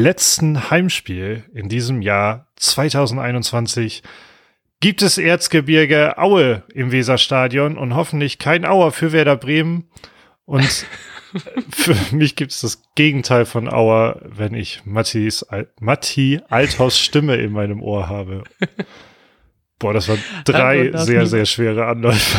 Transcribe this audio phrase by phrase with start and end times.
[0.00, 4.02] letzten Heimspiel in diesem Jahr 2021
[4.80, 9.90] gibt es Erzgebirge Aue im Weserstadion und hoffentlich kein Auer für Werder Bremen.
[10.46, 10.86] Und
[11.70, 15.46] für mich gibt es das Gegenteil von Auer, wenn ich Mattis,
[15.78, 18.44] Matti Althaus Stimme in meinem Ohr habe.
[19.78, 22.38] Boah, das waren drei sehr, sehr schwere Anläufe.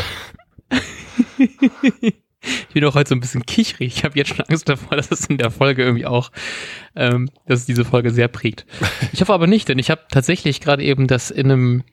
[2.71, 3.97] Ich bin auch heute so ein bisschen kichrig.
[3.97, 6.31] Ich habe jetzt schon Angst davor, dass es in der Folge irgendwie auch,
[6.95, 8.65] ähm, dass es diese Folge sehr prägt.
[9.11, 11.83] Ich hoffe aber nicht, denn ich habe tatsächlich gerade eben das in einem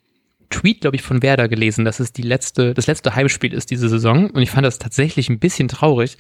[0.50, 3.88] Tweet, glaube ich, von Werder gelesen, dass es die letzte, das letzte Heimspiel ist diese
[3.88, 4.30] Saison.
[4.30, 6.16] Und ich fand das tatsächlich ein bisschen traurig,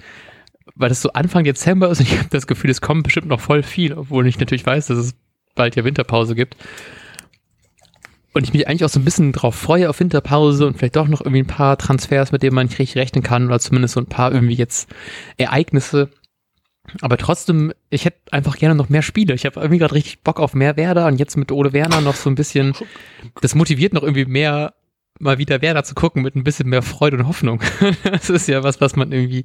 [0.74, 3.40] weil das so Anfang Dezember ist und ich habe das Gefühl, es kommt bestimmt noch
[3.40, 5.14] voll viel, obwohl ich natürlich weiß, dass es
[5.54, 6.56] bald ja Winterpause gibt.
[8.34, 11.08] Und ich mich eigentlich auch so ein bisschen drauf freue auf Winterpause und vielleicht doch
[11.08, 14.00] noch irgendwie ein paar Transfers, mit denen man nicht richtig rechnen kann oder zumindest so
[14.00, 14.88] ein paar irgendwie jetzt
[15.38, 16.10] Ereignisse.
[17.00, 19.34] Aber trotzdem, ich hätte einfach gerne noch mehr Spiele.
[19.34, 22.14] Ich habe irgendwie gerade richtig Bock auf mehr Werder und jetzt mit Ole Werner noch
[22.14, 22.74] so ein bisschen,
[23.40, 24.74] das motiviert noch irgendwie mehr,
[25.18, 27.60] mal wieder Werder zu gucken mit ein bisschen mehr Freude und Hoffnung.
[28.04, 29.44] Das ist ja was, was man irgendwie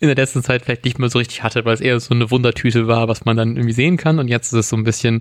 [0.00, 2.30] in der letzten Zeit vielleicht nicht mehr so richtig hatte, weil es eher so eine
[2.30, 4.18] Wundertüte war, was man dann irgendwie sehen kann.
[4.18, 5.20] Und jetzt ist es so ein bisschen,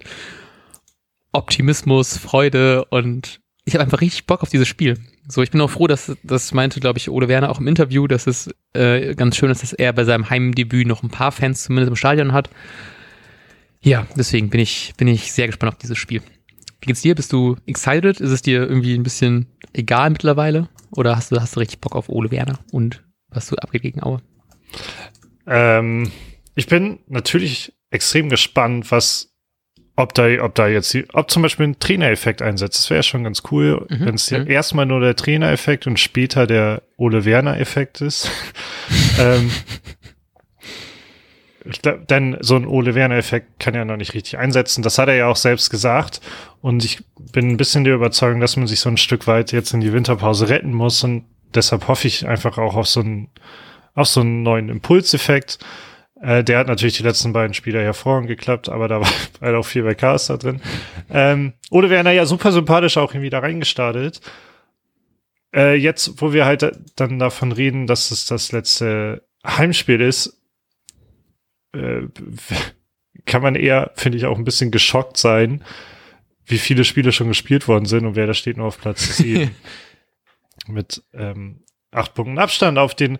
[1.37, 4.97] Optimismus, Freude und ich habe einfach richtig Bock auf dieses Spiel.
[5.27, 8.07] So, ich bin auch froh, dass das meinte, glaube ich, Ole Werner auch im Interview,
[8.07, 11.63] dass es äh, ganz schön ist, dass er bei seinem Heimdebüt noch ein paar Fans
[11.63, 12.49] zumindest im Stadion hat.
[13.81, 16.21] Ja, deswegen bin ich, bin ich sehr gespannt auf dieses Spiel.
[16.81, 17.13] Wie geht's dir?
[17.13, 18.21] Bist du excited?
[18.21, 20.69] Ist es dir irgendwie ein bisschen egal mittlerweile?
[20.91, 24.01] Oder hast du, hast du richtig Bock auf Ole Werner und was du abgeht gegen
[24.01, 24.21] Aue?
[25.45, 26.11] Ähm,
[26.55, 29.33] ich bin natürlich extrem gespannt, was
[29.97, 32.77] ob da, ob da jetzt, ob zum Beispiel ein Trainereffekt einsetzt.
[32.77, 34.05] Das wäre schon ganz cool, mhm.
[34.05, 34.49] wenn es ja mhm.
[34.49, 38.29] erstmal nur der Trainereffekt und später der Ole Werner-Effekt ist.
[39.19, 39.51] ähm,
[42.09, 44.83] denn so ein Ole Werner-Effekt kann ja noch nicht richtig einsetzen.
[44.83, 46.21] Das hat er ja auch selbst gesagt.
[46.61, 49.73] Und ich bin ein bisschen der Überzeugung, dass man sich so ein Stück weit jetzt
[49.73, 51.03] in die Winterpause retten muss.
[51.03, 53.29] Und deshalb hoffe ich einfach auch auf so einen,
[53.95, 55.57] auf so einen neuen Impulseffekt.
[56.21, 59.09] Äh, der hat natürlich die letzten beiden Spieler hervorragend geklappt, aber da war
[59.41, 60.61] halt auch viel bei Chaos da drin.
[61.09, 64.21] Ähm, Ole Werner ja super sympathisch auch irgendwie da reingestartet.
[65.53, 70.41] Äh, jetzt, wo wir halt dann davon reden, dass es das letzte Heimspiel ist,
[71.73, 72.01] äh,
[73.25, 75.63] kann man eher, finde ich, auch ein bisschen geschockt sein,
[76.45, 79.51] wie viele Spiele schon gespielt worden sind und wer da steht nur auf Platz 10.
[80.67, 83.19] mit ähm, acht Punkten Abstand auf den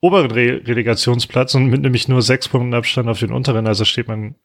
[0.00, 3.66] oberen Re Relegationsplatz und mit nämlich nur sechs Punkten Abstand auf den unteren.
[3.66, 4.36] Also steht man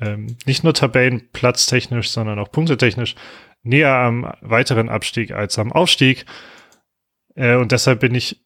[0.00, 3.14] ähm, nicht nur tabellenplatztechnisch, sondern auch punktetechnisch
[3.62, 6.24] näher am weiteren Abstieg als am Aufstieg.
[7.34, 8.42] Äh, und deshalb bin ich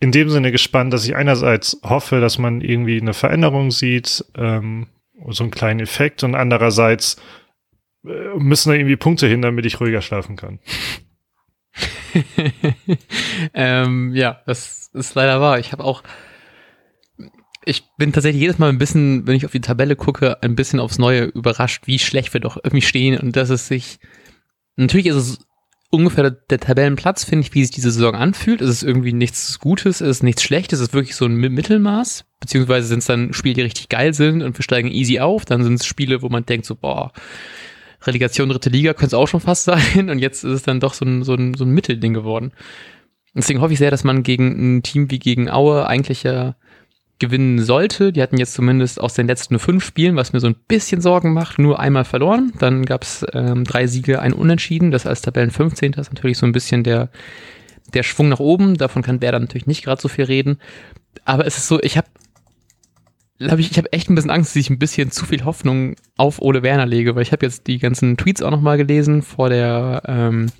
[0.00, 4.88] in dem Sinne gespannt, dass ich einerseits hoffe, dass man irgendwie eine Veränderung sieht, ähm,
[5.28, 7.16] so einen kleinen Effekt und andererseits
[8.04, 10.58] äh, müssen da irgendwie Punkte hin, damit ich ruhiger schlafen kann.
[13.54, 15.58] ähm, ja, das ist leider wahr.
[15.58, 16.02] Ich habe auch,
[17.64, 20.80] ich bin tatsächlich jedes Mal ein bisschen, wenn ich auf die Tabelle gucke, ein bisschen
[20.80, 23.98] aufs Neue überrascht, wie schlecht wir doch irgendwie stehen und dass es sich,
[24.76, 25.38] natürlich ist es
[25.90, 28.62] ungefähr der, Tabellenplatz, finde ich, wie sich diese Saison anfühlt.
[28.62, 32.24] Es ist irgendwie nichts Gutes, es ist nichts Schlechtes, es ist wirklich so ein Mittelmaß,
[32.40, 35.62] beziehungsweise sind es dann Spiele, die richtig geil sind und wir steigen easy auf, dann
[35.62, 37.12] sind es Spiele, wo man denkt so, boah,
[38.06, 40.94] Relegation dritte Liga könnte es auch schon fast sein und jetzt ist es dann doch
[40.94, 42.52] so ein, so ein, so ein Mittelding geworden.
[43.34, 46.54] Deswegen hoffe ich sehr, dass man gegen ein Team wie gegen Aue eigentlich ja
[47.18, 48.12] gewinnen sollte.
[48.12, 51.32] Die hatten jetzt zumindest aus den letzten fünf Spielen, was mir so ein bisschen Sorgen
[51.32, 52.52] macht, nur einmal verloren.
[52.58, 54.90] Dann gab es ähm, drei Siege, ein Unentschieden.
[54.90, 55.92] Das als Tabellen 15.
[55.92, 57.10] ist natürlich so ein bisschen der,
[57.94, 58.76] der Schwung nach oben.
[58.76, 60.58] Davon kann Werder natürlich nicht gerade so viel reden.
[61.24, 62.08] Aber es ist so, ich habe
[63.50, 65.96] hab ich, ich habe echt ein bisschen Angst, dass ich ein bisschen zu viel Hoffnung
[66.16, 69.48] auf Ole Werner lege, weil ich habe jetzt die ganzen Tweets auch nochmal gelesen vor
[69.48, 70.50] der ähm,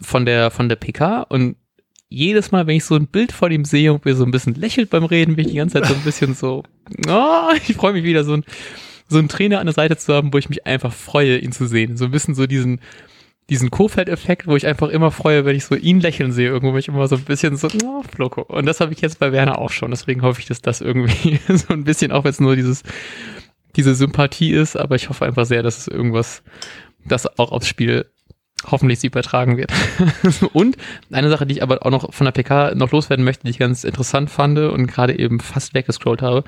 [0.00, 1.56] von der von der PK und
[2.08, 4.56] jedes Mal, wenn ich so ein Bild von ihm sehe und mir so ein bisschen
[4.56, 6.64] lächelt beim Reden, bin ich die ganze Zeit so ein bisschen so,
[7.08, 8.44] oh, ich freue mich wieder so ein
[9.08, 11.66] so einen Trainer an der Seite zu haben, wo ich mich einfach freue, ihn zu
[11.66, 11.96] sehen.
[11.96, 12.80] So ein bisschen so diesen
[13.50, 16.78] diesen Kofeld-Effekt, wo ich einfach immer freue, wenn ich so ihn lächeln sehe, irgendwo bin
[16.78, 18.42] ich immer so ein bisschen so, oh, Floko.
[18.42, 19.90] Und das habe ich jetzt bei Werner auch schon.
[19.90, 22.84] Deswegen hoffe ich, dass das irgendwie so ein bisschen, auch wenn es nur dieses,
[23.74, 26.42] diese Sympathie ist, aber ich hoffe einfach sehr, dass es irgendwas,
[27.04, 28.06] das auch aufs Spiel
[28.70, 29.72] hoffentlich sie übertragen wird.
[30.52, 30.76] und
[31.10, 33.58] eine Sache, die ich aber auch noch von der PK noch loswerden möchte, die ich
[33.58, 36.44] ganz interessant fand und gerade eben fast weggescrollt habe.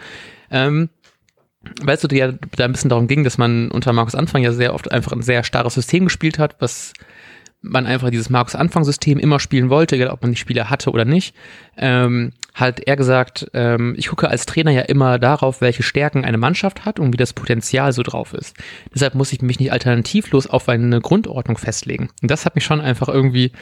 [0.51, 0.89] Ähm,
[1.83, 4.75] weißt du, ja da ein bisschen darum ging, dass man unter Markus Anfang ja sehr
[4.75, 6.93] oft einfach ein sehr starres System gespielt hat, was
[7.63, 11.35] man einfach dieses Markus-Anfang-System immer spielen wollte, egal ob man die Spieler hatte oder nicht,
[11.77, 16.39] ähm, hat er gesagt, ähm, ich gucke als Trainer ja immer darauf, welche Stärken eine
[16.39, 18.57] Mannschaft hat und wie das Potenzial so drauf ist.
[18.93, 22.11] Deshalb muss ich mich nicht alternativlos auf eine Grundordnung festlegen.
[22.21, 23.53] Und das hat mich schon einfach irgendwie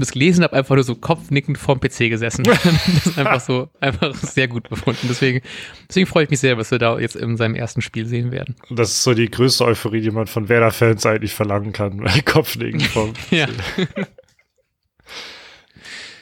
[0.00, 2.44] das gelesen habe, einfach nur so kopfnickend vorm PC gesessen.
[2.44, 5.06] das ist einfach so, einfach sehr gut befunden.
[5.08, 5.40] Deswegen,
[5.88, 8.56] deswegen freue ich mich sehr, was wir da jetzt in seinem ersten Spiel sehen werden.
[8.70, 12.04] Das ist so die größte Euphorie, die man von Werder-Fans eigentlich verlangen kann.
[12.24, 13.32] Kopfnicken vorm PC.
[13.32, 13.46] ja.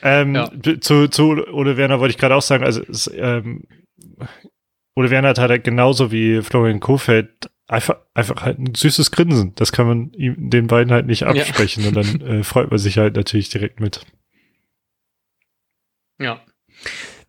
[0.03, 0.51] ähm, ja.
[0.81, 3.63] Zu, zu Ole Werner wollte ich gerade auch sagen, also es, ähm,
[4.95, 9.55] Ole Werner hat halt genauso wie Florian Kofeld einfach, einfach halt ein süßes Grinsen.
[9.57, 11.89] Das kann man ihm, den beiden halt nicht absprechen ja.
[11.89, 14.05] und dann äh, freut man sich halt natürlich direkt mit.
[16.21, 16.41] Ja,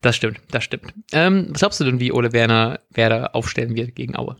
[0.01, 0.93] das stimmt, das stimmt.
[1.13, 4.35] Ähm, was glaubst du denn, wie Ole Werner Werder aufstellen wird gegen Aue?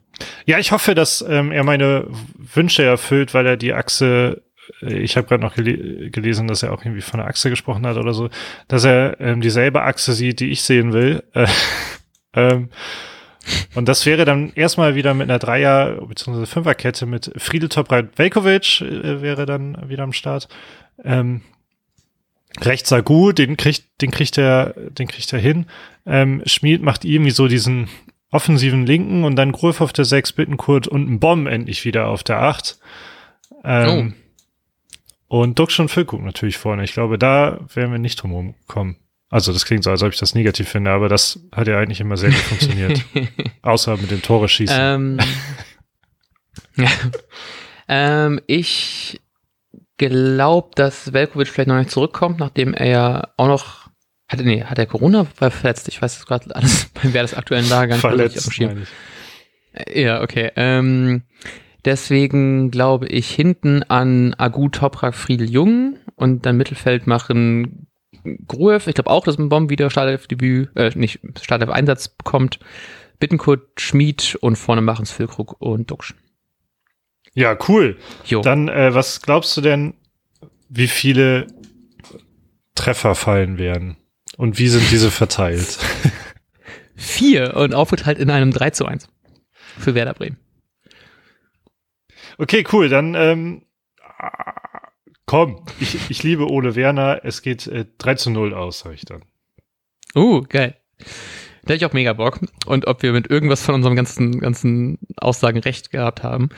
[0.45, 2.07] Ja, ich hoffe, dass ähm, er meine
[2.37, 4.43] Wünsche erfüllt, weil er die Achse
[4.81, 7.87] äh, ich habe gerade noch gele gelesen, dass er auch irgendwie von der Achse gesprochen
[7.87, 8.29] hat oder so,
[8.67, 11.23] dass er ähm, dieselbe Achse sieht, die ich sehen will.
[11.33, 11.47] Äh,
[12.33, 12.69] ähm,
[13.75, 16.45] und das wäre dann erstmal wieder mit einer Dreier- bzw.
[16.45, 20.47] Fünferkette mit Friedel Topreit Velkovic äh, wäre dann wieder am Start.
[21.03, 21.41] Ähm,
[22.61, 25.65] rechts Sagu, den kriegt, den kriegt er, den kriegt er hin.
[26.05, 27.89] Ähm, Schmied macht irgendwie so diesen
[28.31, 32.23] offensiven Linken und dann Gruf auf der 6, Bittenkurt und ein Bomb endlich wieder auf
[32.23, 32.79] der 8.
[33.63, 34.13] Ähm,
[35.27, 35.39] oh.
[35.39, 36.83] Und Duxch und Füllkrug natürlich vorne.
[36.83, 38.97] Ich glaube, da werden wir nicht drum kommen.
[39.33, 41.99] Also das klingt so, als ob ich das negativ finde, aber das hat ja eigentlich
[41.99, 43.03] immer sehr gut funktioniert.
[43.63, 44.77] Außer mit dem Tore schießen.
[44.79, 45.19] Ähm,
[46.75, 46.85] ja.
[47.87, 49.19] ähm, ich
[49.97, 53.89] glaube, dass Velkovic vielleicht noch nicht zurückkommt, nachdem er ja auch noch
[54.27, 55.87] hat, nee, hat er Corona verletzt?
[55.87, 58.85] Ich weiß gerade alles Wer des aktuellen Lage gar nicht verletzt, auf dem
[59.95, 60.51] Ja, okay.
[60.55, 61.23] Ähm,
[61.85, 67.87] deswegen glaube ich hinten an Agu Toprak Friedel Jung und dann Mittelfeld machen
[68.47, 72.59] Gruev, ich glaube auch, dass ein Bomb wieder Startelf-Debüt, äh, nicht Startelf-Einsatz bekommt.
[73.19, 76.13] Bittenkurt, Schmied und vorne machen es Füllkrug und Duxch.
[77.33, 77.97] Ja, cool.
[78.25, 78.41] Jo.
[78.41, 79.95] Dann, äh, was glaubst du denn,
[80.69, 81.47] wie viele
[82.75, 83.97] Treffer fallen werden?
[84.37, 85.79] Und wie sind diese verteilt?
[86.95, 89.07] Vier und aufgeteilt in einem 3 zu 1
[89.79, 90.37] für Werder Bremen.
[92.37, 92.89] Okay, cool.
[92.89, 93.63] Dann ähm,
[95.33, 97.21] Komm, ich, ich liebe Ole Werner.
[97.23, 99.23] Es geht äh, 3 zu 0 aus, sag ich dann.
[100.15, 100.75] Uh, geil.
[100.99, 102.39] Da hätte ich auch mega Bock.
[102.67, 106.49] Und ob wir mit irgendwas von unserem ganzen, ganzen Aussagen recht gehabt haben,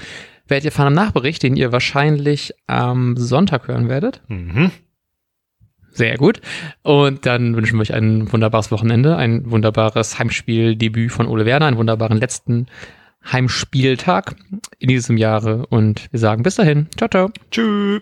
[0.50, 4.22] werdet ihr fahren am Nachbericht, den ihr wahrscheinlich am Sonntag hören werdet.
[4.28, 4.72] Mhm.
[5.92, 6.42] Sehr gut.
[6.84, 11.78] Und dann wünschen wir euch ein wunderbares Wochenende, ein wunderbares Heimspieldebüt von Ole Werner, einen
[11.78, 12.66] wunderbaren letzten
[13.24, 14.36] Heimspieltag
[14.80, 15.66] in diesem Jahre.
[15.68, 16.88] Und wir sagen bis dahin.
[16.98, 17.32] Ciao, ciao.
[17.52, 18.02] Tschüss.